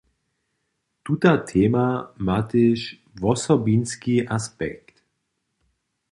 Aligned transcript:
Tuta 1.07 1.33
tema 1.51 1.83
ma 2.25 2.39
tež 2.53 2.79
wosobinski 3.21 4.15
aspekt. 4.37 4.95